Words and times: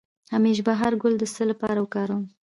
د 0.03 0.03
همیش 0.33 0.57
بهار 0.67 0.93
ګل 1.01 1.13
د 1.19 1.23
څه 1.33 1.43
لپاره 1.51 1.77
وکاروم؟ 1.81 2.23